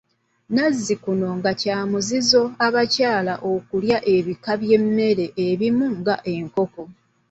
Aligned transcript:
Nazzikuno 0.53 1.27
nga 1.37 1.51
kya 1.61 1.77
muzizo 1.89 2.43
abakyala 2.65 3.33
okulya 3.51 3.97
ebika 4.15 4.51
by'emmere 4.61 5.25
ebimu 5.47 5.87
nga 5.99 6.15
enkoko. 6.35 6.83